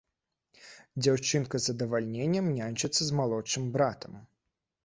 Дзяўчынка 1.03 1.55
з 1.61 1.69
задавальненнем 1.69 2.49
няньчыцца 2.57 3.01
з 3.11 3.21
малодшым 3.21 3.63
братам. 3.77 4.19